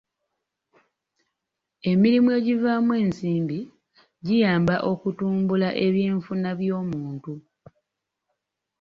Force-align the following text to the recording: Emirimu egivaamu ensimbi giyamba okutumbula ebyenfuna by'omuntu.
Emirimu 1.91 2.29
egivaamu 2.39 2.91
ensimbi 3.03 3.59
giyamba 4.25 4.75
okutumbula 4.91 5.69
ebyenfuna 5.85 6.49
by'omuntu. 6.59 7.33